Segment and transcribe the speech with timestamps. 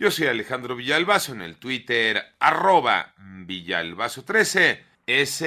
[0.00, 3.12] Yo soy Alejandro Villalbazo en el Twitter, arroba
[3.46, 4.78] Villalbazo13.
[5.06, 5.44] Es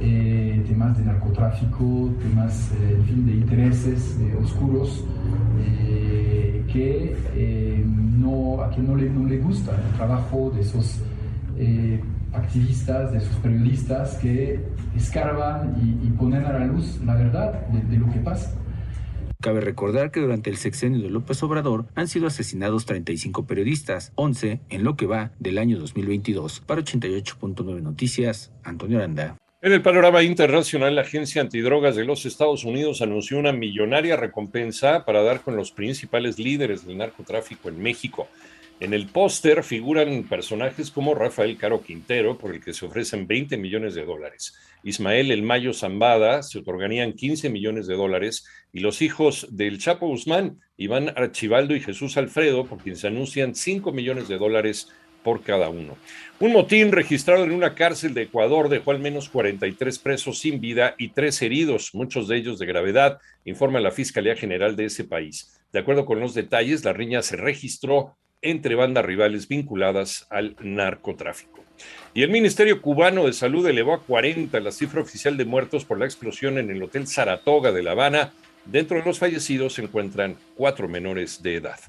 [0.00, 5.04] eh, temas de narcotráfico, temas eh, fin, de intereses oscuros
[5.60, 7.16] eh, que
[8.18, 11.00] no, a quien no le, no le gusta el trabajo de esos
[12.32, 14.60] activistas, de esos periodistas que
[14.94, 18.52] escarban y, ponen a la luz la verdad de lo que pasa.
[19.46, 24.58] Cabe recordar que durante el sexenio de López Obrador han sido asesinados 35 periodistas, 11
[24.70, 26.62] en lo que va del año 2022.
[26.66, 29.36] Para 88.9 Noticias, Antonio Aranda.
[29.66, 35.04] En el panorama internacional, la Agencia Antidrogas de los Estados Unidos anunció una millonaria recompensa
[35.04, 38.28] para dar con los principales líderes del narcotráfico en México.
[38.78, 43.56] En el póster figuran personajes como Rafael Caro Quintero, por el que se ofrecen 20
[43.56, 44.54] millones de dólares.
[44.84, 50.06] Ismael El Mayo Zambada se otorgarían 15 millones de dólares y los hijos del Chapo
[50.06, 54.92] Guzmán, Iván Archibaldo y Jesús Alfredo, por quien se anuncian 5 millones de dólares
[55.26, 55.96] por cada uno.
[56.38, 60.94] Un motín registrado en una cárcel de Ecuador dejó al menos 43 presos sin vida
[60.98, 65.58] y tres heridos, muchos de ellos de gravedad, informa la Fiscalía General de ese país.
[65.72, 71.64] De acuerdo con los detalles, la riña se registró entre bandas rivales vinculadas al narcotráfico.
[72.14, 75.98] Y el Ministerio Cubano de Salud elevó a 40 la cifra oficial de muertos por
[75.98, 78.32] la explosión en el Hotel Saratoga de La Habana.
[78.64, 81.80] Dentro de los fallecidos se encuentran cuatro menores de edad.